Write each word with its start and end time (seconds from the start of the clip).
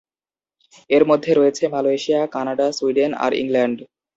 এর 0.89 1.03
মধ্যে 1.09 1.31
রয়েছে 1.33 1.63
মালয়েশিয়া, 1.73 2.21
কানাডা, 2.33 2.67
সুইডেন 2.77 3.11
আর 3.23 3.31
ইংল্যান্ড। 3.41 3.77